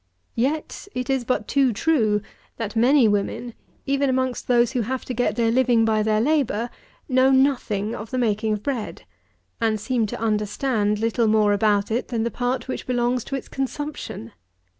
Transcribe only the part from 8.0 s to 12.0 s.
the making of bread; and seem to understand little more about